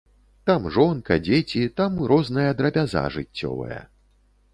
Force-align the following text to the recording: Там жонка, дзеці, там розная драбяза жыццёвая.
Там 0.49 0.63
жонка, 0.77 1.17
дзеці, 1.27 1.61
там 1.81 1.99
розная 2.11 2.47
драбяза 2.63 3.05
жыццёвая. 3.17 3.79